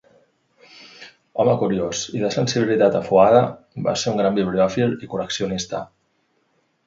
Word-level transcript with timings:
Home 1.41 1.51
curiós 1.63 1.99
i 2.19 2.21
de 2.23 2.31
sensibilitat 2.37 2.97
afuada, 3.01 3.43
va 3.89 3.95
ser 4.05 4.13
un 4.15 4.23
gran 4.23 4.39
bibliòfil 4.39 4.95
i 5.09 5.11
col·leccionista. 5.13 5.83